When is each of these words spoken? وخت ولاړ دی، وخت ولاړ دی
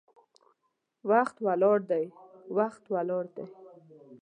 وخت 1.09 1.35
ولاړ 1.47 1.79
دی، 1.91 2.05
وخت 2.57 2.83
ولاړ 2.93 3.25
دی 3.35 3.45